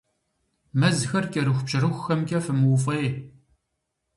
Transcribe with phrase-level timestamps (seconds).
[0.79, 3.07] Мэзхэр кӀэрыхубжьэрыхухэмкӀэ фымыуфӀей.